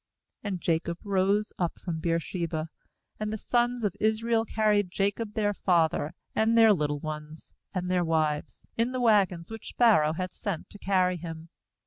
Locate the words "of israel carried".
3.83-4.89